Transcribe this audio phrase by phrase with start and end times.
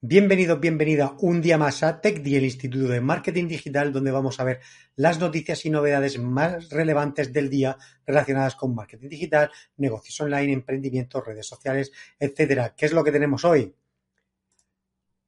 [0.00, 4.44] Bienvenido, bienvenida un día más a TechDi, el Instituto de Marketing Digital, donde vamos a
[4.44, 4.60] ver
[4.94, 11.26] las noticias y novedades más relevantes del día relacionadas con marketing digital, negocios online, emprendimientos,
[11.26, 12.76] redes sociales, etcétera.
[12.76, 13.74] ¿Qué es lo que tenemos hoy?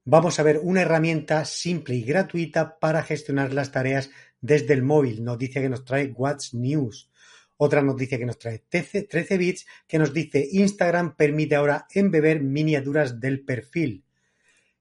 [0.04, 5.24] Vamos a ver una herramienta simple y gratuita para gestionar las tareas desde el móvil.
[5.24, 7.10] Noticia que nos trae What's News.
[7.56, 13.18] Otra noticia que nos trae 13 bits que nos dice Instagram permite ahora embeber miniaturas
[13.18, 14.04] del perfil.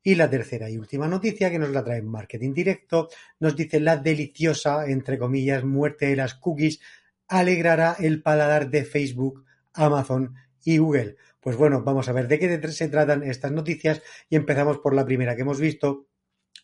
[0.01, 3.97] Y la tercera y última noticia que nos la trae Marketing Directo nos dice la
[3.97, 6.79] deliciosa, entre comillas, muerte de las cookies
[7.27, 11.17] alegrará el paladar de Facebook, Amazon y Google.
[11.39, 15.05] Pues bueno, vamos a ver de qué se tratan estas noticias y empezamos por la
[15.05, 16.07] primera que hemos visto,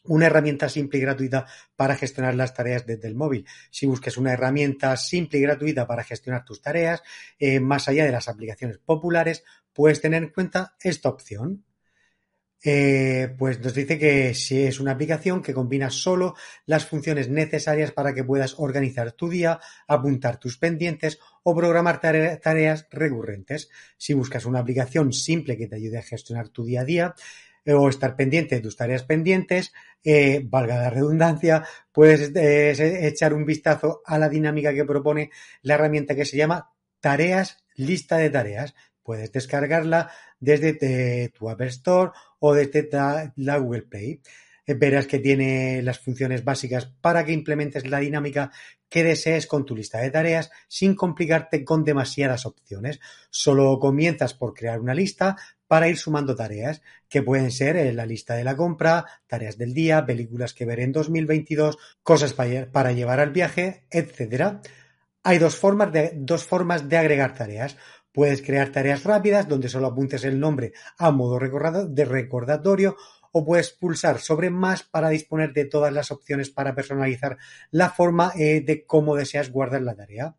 [0.08, 1.46] una herramienta simple y gratuita
[1.76, 3.46] para gestionar las tareas desde el móvil.
[3.72, 7.02] Si busques una herramienta simple y gratuita para gestionar tus tareas,
[7.40, 11.64] eh, más allá de las aplicaciones populares, puedes tener en cuenta esta opción.
[12.68, 16.34] Eh, pues nos dice que si es una aplicación que combina solo
[16.66, 22.88] las funciones necesarias para que puedas organizar tu día, apuntar tus pendientes o programar tareas
[22.90, 23.70] recurrentes.
[23.98, 27.16] Si buscas una aplicación simple que te ayude a gestionar tu día a día,
[27.66, 29.72] eh, o estar pendiente de tus tareas pendientes,
[30.04, 35.30] eh, valga la redundancia, puedes echar un vistazo a la dinámica que propone
[35.62, 38.74] la herramienta que se llama Tareas, lista de tareas.
[39.06, 42.90] Puedes descargarla desde tu App Store o desde
[43.36, 44.20] la Google Play.
[44.66, 48.52] Eh, verás que tiene las funciones básicas para que implementes la dinámica
[48.90, 53.00] que desees con tu lista de tareas sin complicarte con demasiadas opciones.
[53.30, 55.36] Solo comienzas por crear una lista
[55.68, 59.74] para ir sumando tareas, que pueden ser eh, la lista de la compra, tareas del
[59.74, 64.62] día, películas que ver en 2022, cosas para llevar al viaje, etc.
[65.24, 67.78] Hay dos formas de, dos formas de agregar tareas.
[68.16, 72.96] Puedes crear tareas rápidas donde solo apuntes el nombre a modo de recordatorio
[73.34, 77.38] o puedes pulsar sobre más para disponer de todas las opciones para personalizar
[77.72, 80.38] la forma eh, de cómo deseas guardar la tarea.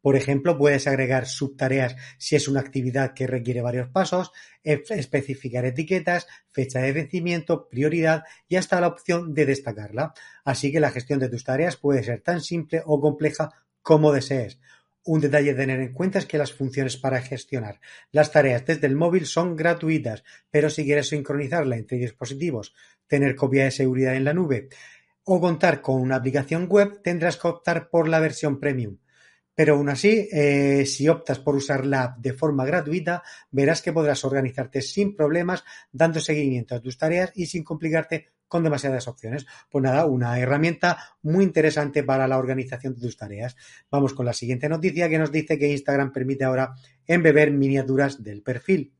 [0.00, 4.30] Por ejemplo, puedes agregar subtareas si es una actividad que requiere varios pasos,
[4.62, 10.14] especificar etiquetas, fecha de vencimiento, prioridad y hasta la opción de destacarla.
[10.44, 13.50] Así que la gestión de tus tareas puede ser tan simple o compleja
[13.82, 14.60] como desees.
[15.08, 17.80] Un detalle a tener en cuenta es que las funciones para gestionar
[18.12, 22.74] las tareas desde el móvil son gratuitas, pero si quieres sincronizarla entre dispositivos,
[23.06, 24.68] tener copia de seguridad en la nube
[25.24, 28.98] o contar con una aplicación web, tendrás que optar por la versión premium.
[29.58, 33.92] Pero aún así, eh, si optas por usar la app de forma gratuita, verás que
[33.92, 39.46] podrás organizarte sin problemas, dando seguimiento a tus tareas y sin complicarte con demasiadas opciones.
[39.68, 43.56] Pues nada, una herramienta muy interesante para la organización de tus tareas.
[43.90, 48.42] Vamos con la siguiente noticia que nos dice que Instagram permite ahora embeber miniaturas del
[48.42, 48.94] perfil.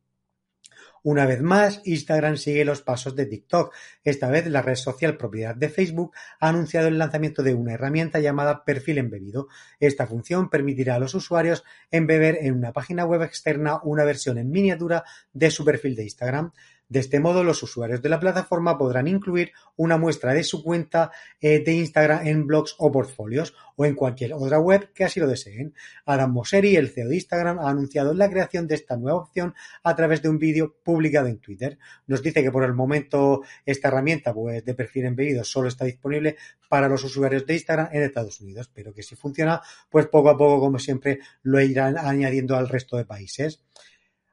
[1.03, 3.75] Una vez más, Instagram sigue los pasos de TikTok.
[4.05, 8.21] Esta vez la red social propiedad de Facebook ha anunciado el lanzamiento de una herramienta
[8.21, 9.49] llamada perfil embebido.
[9.81, 14.51] Esta función permitirá a los usuarios embeber en una página web externa una versión en
[14.51, 16.53] miniatura de su perfil de Instagram.
[16.89, 21.11] De este modo, los usuarios de la plataforma podrán incluir una muestra de su cuenta
[21.41, 25.27] eh, de Instagram en blogs o portfolios o en cualquier otra web que así lo
[25.27, 25.75] deseen.
[26.07, 29.95] Adam Mosseri, el CEO de Instagram, ha anunciado la creación de esta nueva opción a
[29.95, 31.79] través de un vídeo publicado en Twitter.
[32.07, 36.37] Nos dice que por el momento esta herramienta pues, de perfil embebido solo está disponible
[36.69, 39.61] para los usuarios de Instagram en Estados Unidos, pero que si funciona,
[39.91, 43.63] pues poco a poco, como siempre, lo irán añadiendo al resto de países.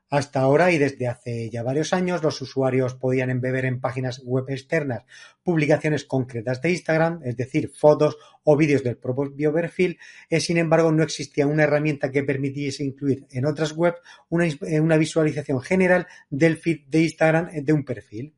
[0.10, 4.46] Hasta ahora y desde hace ya varios años, los usuarios podían embeber en páginas web
[4.50, 5.04] externas
[5.42, 9.98] publicaciones concretas de Instagram, es decir, fotos o vídeos del propio perfil.
[10.30, 14.00] Eh, sin embargo, no existía una herramienta que permitiese incluir en otras webs
[14.30, 18.36] una, eh, una visualización general del feed de Instagram de un perfil.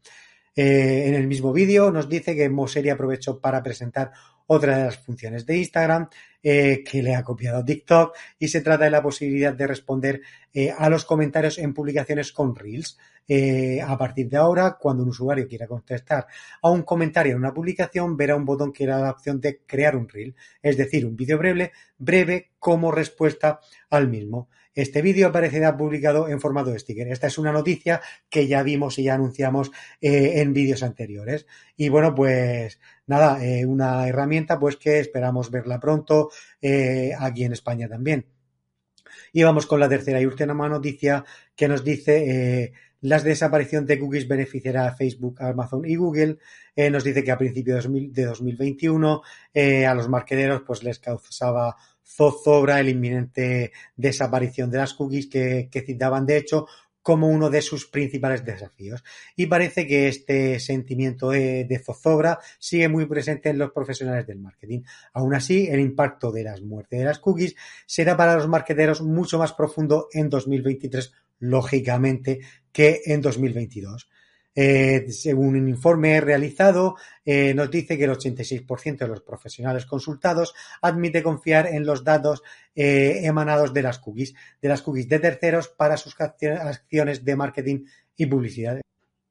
[0.55, 4.11] Eh, en el mismo vídeo nos dice que Mosseri aprovechó para presentar
[4.47, 6.09] otra de las funciones de Instagram
[6.41, 10.22] eh, que le ha copiado TikTok y se trata de la posibilidad de responder
[10.53, 12.97] eh, a los comentarios en publicaciones con Reels.
[13.85, 16.28] a partir de ahora, cuando un usuario quiera contestar
[16.61, 19.96] a un comentario en una publicación, verá un botón que da la opción de crear
[19.96, 23.59] un Reel, es decir, un vídeo breve, breve como respuesta
[23.90, 24.47] al mismo.
[24.78, 27.08] Este vídeo aparecerá publicado en formato de sticker.
[27.08, 31.47] Esta es una noticia que ya vimos y ya anunciamos eh, en vídeos anteriores.
[31.76, 36.29] Y bueno, pues nada, eh, una herramienta pues que esperamos verla pronto
[36.62, 38.28] eh, aquí en España también.
[39.34, 41.26] Y vamos con la tercera y última noticia
[41.56, 42.72] que nos dice
[43.02, 46.38] la desaparición de cookies beneficiará a Facebook, Amazon y Google.
[46.91, 49.22] nos dice que a principios de 2021
[49.88, 51.76] a los marqueteros pues les causaba
[52.08, 56.67] zozobra el inminente desaparición de las cookies que, citaban, de hecho,
[57.02, 59.03] como uno de sus principales desafíos.
[59.35, 64.82] Y parece que este sentimiento de, zozobra sigue muy presente en los profesionales del marketing.
[65.14, 67.55] Aún así, el impacto de las muertes de las cookies
[67.85, 72.40] será para los marketeros mucho más profundo en 2023, lógicamente,
[72.78, 74.08] que en 2022.
[74.53, 76.96] Eh, según un informe realizado,
[77.26, 80.53] eh, nos dice que el 86% de los profesionales consultados
[80.84, 82.44] admite confiar en los datos
[82.76, 87.85] eh, emanados de las cookies, de las cookies de terceros para sus acciones de marketing
[88.16, 88.80] y publicidad.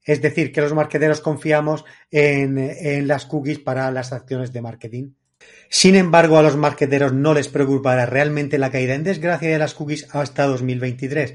[0.03, 5.11] Es decir, que los marketeros confiamos en, en las cookies para las acciones de marketing.
[5.69, 9.75] Sin embargo, a los marketeros no les preocupará realmente la caída en desgracia de las
[9.75, 11.35] cookies hasta 2023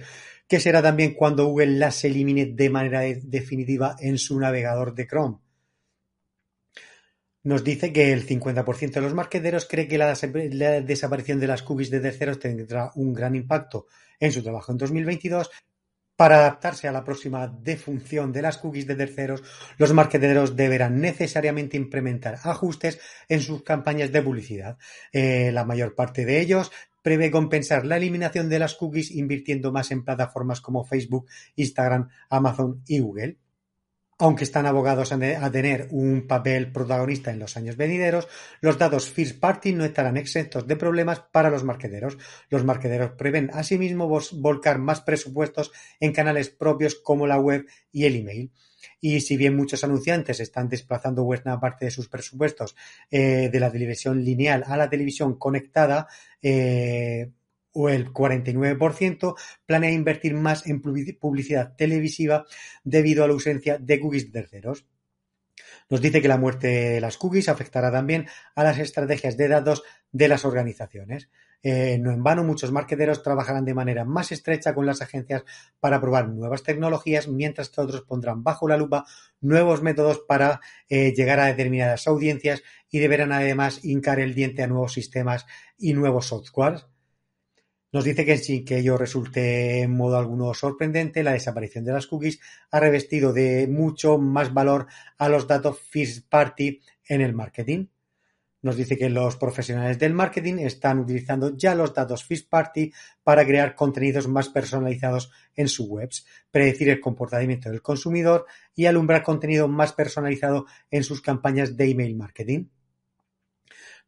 [0.52, 5.38] que será también cuando Google las elimine de manera definitiva en su navegador de Chrome.
[7.44, 10.14] Nos dice que el 50% de los marqueteros cree que la,
[10.82, 13.88] desaparición de las cookies de terceros tendrá un gran impacto
[14.20, 15.50] en su trabajo en 2022.
[16.18, 19.44] Para adaptarse a la próxima defunción de las cookies de terceros,
[19.78, 23.00] los marqueteros deberán necesariamente implementar ajustes
[23.30, 24.78] en sus campañas de publicidad.
[25.14, 29.92] Eh, la mayor parte de ellos prevé compensar la eliminación de las cookies invirtiendo más
[29.92, 33.38] en plataformas como Facebook, Instagram, Amazon y Google.
[34.22, 38.28] Aunque están abogados a tener un papel protagonista en los años venideros,
[38.62, 42.20] los datos first party no estarán exentos de problemas para los marqueteros.
[42.48, 48.16] Los marqueteros prevén asimismo volcar más presupuestos en canales propios como la web y el
[48.16, 48.52] email.
[49.00, 52.76] Y si bien muchos anunciantes están desplazando buena parte de sus presupuestos
[53.10, 56.08] eh, de la televisión lineal a la televisión conectada,
[56.42, 57.32] eh,
[57.74, 59.36] o el 49%
[59.66, 62.46] planea invertir más en publicidad televisiva
[62.84, 64.86] debido a la ausencia de cookies terceros.
[65.90, 69.84] Nos dice que la muerte de las cookies afectará también a las estrategias de datos
[70.12, 71.30] de las organizaciones.
[71.64, 75.44] Eh, no en vano, muchos marketeros trabajarán de manera más estrecha con las agencias
[75.80, 79.06] para probar nuevas tecnologías, mientras que otros pondrán bajo la lupa
[79.42, 80.60] nuevos métodos para
[80.90, 85.46] eh, llegar a determinadas audiencias y deberán además hincar el diente a nuevos sistemas
[85.78, 86.88] y nuevos softwares.
[87.94, 92.08] Nos dice que sin que ello resulte en modo alguno sorprendente, la desaparición de las
[92.08, 92.40] cookies
[92.72, 94.88] ha revestido de mucho más valor
[95.18, 97.88] a los datos first party en el marketing.
[98.62, 102.94] Nos dice que los profesionales del marketing están utilizando ya los datos first party
[103.24, 109.24] para crear contenidos más personalizados en sus webs, predecir el comportamiento del consumidor y alumbrar
[109.24, 112.66] contenido más personalizado en sus campañas de email marketing.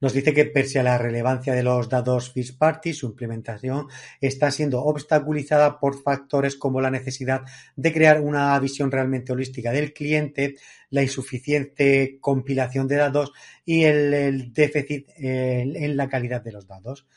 [0.04, 3.88] Nos dice que pese a la relevancia de los datos first party, su implementación
[4.20, 7.44] está siendo obstaculizada por factores como la necesidad
[7.78, 10.56] de crear una visión realmente holística del cliente,
[10.90, 13.32] la insuficiente compilación de datos
[13.64, 17.08] y el, déficit en la calidad de los datos.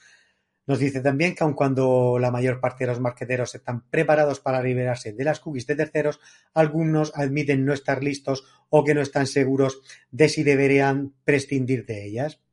[0.69, 4.63] Nos dice también que aun cuando la mayor parte de los marqueteros están preparados para
[4.63, 6.21] liberarse de las cookies de terceros,
[6.55, 9.81] algunos admiten no estar listos o que no están seguros
[10.13, 12.46] de si deberían prescindir de ellas.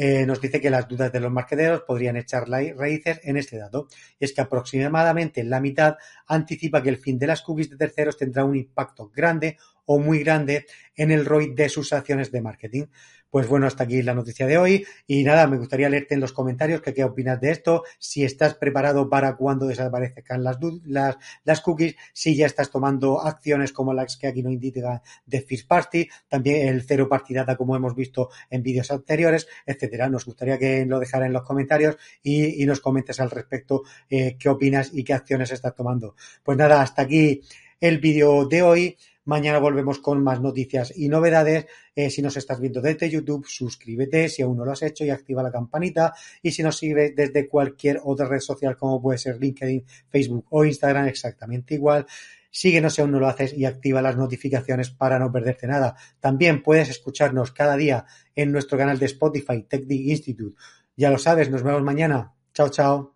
[0.00, 3.88] Eh, nos dice que las dudas de los marqueteros podrían echar raíces en este dato.
[4.20, 5.96] Y es que aproximadamente la mitad
[6.28, 9.56] anticipa que el fin de las cookies de terceros tendrá un impacto grande
[9.86, 12.84] o muy grande en el ROI de sus acciones de marketing.
[13.30, 14.86] Pues bueno, hasta aquí la noticia de hoy.
[15.06, 18.54] Y nada, me gustaría leerte en los comentarios que qué opinas de esto, si estás
[18.54, 24.16] preparado para cuando desaparezcan las, las, las cookies, si ya estás tomando acciones como las
[24.16, 28.62] que aquí nos indica de First Party, también el cero partidata como hemos visto en
[28.62, 30.08] vídeos anteriores, etcétera.
[30.08, 34.50] Nos gustaría que lo dejara en los comentarios y, nos comentes al respecto eh, qué
[34.50, 36.16] opinas y qué acciones estás tomando.
[36.42, 37.40] Pues nada, hasta aquí
[37.80, 38.96] el vídeo de hoy.
[39.28, 41.66] Mañana volvemos con más noticias y novedades.
[41.94, 45.10] Eh, si nos estás viendo desde YouTube, suscríbete si aún no lo has hecho y
[45.10, 46.14] activa la campanita.
[46.40, 50.64] Y si nos sigues desde cualquier otra red social como puede ser LinkedIn, Facebook o
[50.64, 52.06] Instagram, exactamente igual.
[52.50, 55.94] Síguenos si aún no lo haces y activa las notificaciones para no perderte nada.
[56.20, 60.56] También puedes escucharnos cada día en nuestro canal de Spotify, TechDig Institute.
[60.96, 62.32] Ya lo sabes, nos vemos mañana.
[62.54, 63.14] Chao, chao.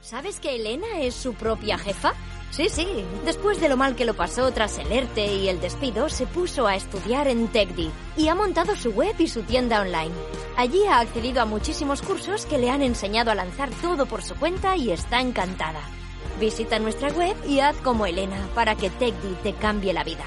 [0.00, 2.14] ¿Sabes que Elena es su propia jefa?
[2.56, 3.04] Sí, sí.
[3.26, 6.66] Después de lo mal que lo pasó tras el ERTE y el despido, se puso
[6.66, 10.14] a estudiar en TechDi y ha montado su web y su tienda online.
[10.56, 14.34] Allí ha accedido a muchísimos cursos que le han enseñado a lanzar todo por su
[14.36, 15.80] cuenta y está encantada.
[16.40, 20.24] Visita nuestra web y haz como Elena para que TechDi te cambie la vida.